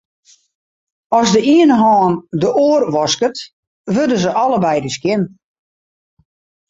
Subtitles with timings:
[1.17, 3.37] As de iene hân de oar wasket,
[3.93, 5.21] wurde se allebeide skjin.